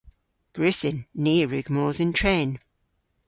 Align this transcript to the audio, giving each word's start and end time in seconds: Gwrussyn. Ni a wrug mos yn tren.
Gwrussyn. 0.55 0.97
Ni 1.23 1.33
a 1.43 1.45
wrug 1.47 1.67
mos 1.75 1.97
yn 2.03 2.11
tren. 2.19 2.49